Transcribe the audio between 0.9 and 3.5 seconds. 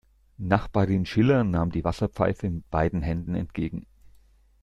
Schiller nahm die Wasserpfeife mit beiden Händen